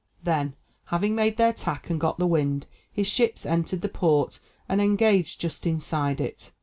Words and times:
Then, 0.23 0.55
having 0.85 1.13
made 1.13 1.37
their 1.37 1.53
tack 1.53 1.91
and 1.91 1.99
got 1.99 2.17
the 2.17 2.25
wind, 2.25 2.65
his 2.91 3.05
ships 3.05 3.45
entered 3.45 3.81
the 3.81 3.87
port 3.87 4.39
and 4.67 4.81
engaged 4.81 5.39
just 5.39 5.67
inside 5.67 6.19
it. 6.19 6.51